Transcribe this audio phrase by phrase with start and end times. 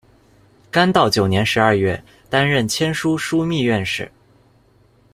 [0.71, 4.11] 干道九年十二月，担任签书枢密院事。